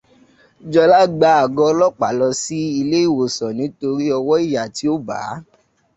Jọlá 0.71 0.99
gba 1.15 1.29
àgọ́ 1.43 1.65
ọlọ́pàá 1.71 2.15
lọ 2.19 2.27
sílé 2.41 2.97
ìwòsàn 3.07 3.53
nítorí 3.57 4.07
ọwọ́ 4.19 4.37
ìyà 4.45 4.63
tí 4.75 4.85
ó 4.93 4.95
bà 5.07 5.17
á. 5.31 5.33